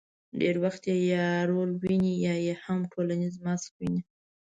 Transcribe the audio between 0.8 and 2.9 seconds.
یې یا رول ویني، یا یې هم